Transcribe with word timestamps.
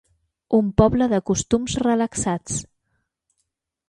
Un 0.59 0.69
poble 0.81 1.07
de 1.11 1.19
costums 1.29 1.75
relaxats. 1.87 2.57